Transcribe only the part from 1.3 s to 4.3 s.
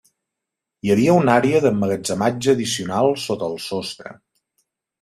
àrea d'emmagatzematge addicional sota el sostre.